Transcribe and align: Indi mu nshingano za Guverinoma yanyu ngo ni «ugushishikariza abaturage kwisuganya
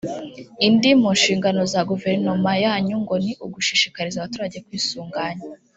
Indi 0.67 0.89
mu 1.01 1.09
nshingano 1.17 1.61
za 1.71 1.81
Guverinoma 1.89 2.51
yanyu 2.63 2.95
ngo 3.03 3.15
ni 3.23 3.31
«ugushishikariza 3.45 4.17
abaturage 4.19 4.57
kwisuganya 4.65 5.43